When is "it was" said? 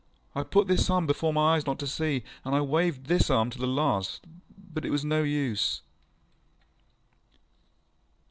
4.83-5.05